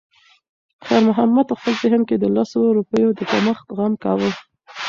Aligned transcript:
خیر 0.85 1.01
محمد 1.09 1.45
په 1.47 1.55
خپل 1.59 1.73
ذهن 1.83 2.01
کې 2.09 2.15
د 2.19 2.25
لسو 2.35 2.61
روپیو 2.77 3.09
د 3.19 3.21
کمښت 3.31 3.67
غم 3.77 3.93
کاوه. 4.03 4.29